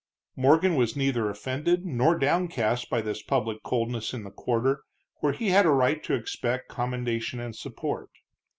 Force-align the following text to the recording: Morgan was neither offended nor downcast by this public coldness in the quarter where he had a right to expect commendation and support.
Morgan 0.35 0.73
was 0.75 0.95
neither 0.95 1.29
offended 1.29 1.85
nor 1.85 2.17
downcast 2.17 2.89
by 2.89 3.01
this 3.01 3.21
public 3.21 3.61
coldness 3.61 4.15
in 4.15 4.23
the 4.23 4.31
quarter 4.31 4.81
where 5.19 5.31
he 5.31 5.49
had 5.49 5.67
a 5.67 5.69
right 5.69 6.03
to 6.05 6.15
expect 6.15 6.69
commendation 6.69 7.39
and 7.39 7.55
support. 7.55 8.09